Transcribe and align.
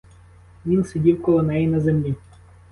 Він 0.65 0.83
сидів 0.85 1.21
коло 1.23 1.43
неї 1.43 1.67
на 1.67 1.79
землі. 1.79 2.15